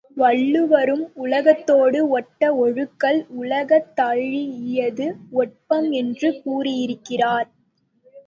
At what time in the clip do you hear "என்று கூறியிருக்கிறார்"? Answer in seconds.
5.91-7.47